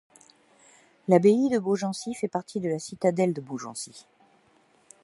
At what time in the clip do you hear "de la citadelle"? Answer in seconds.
2.59-3.35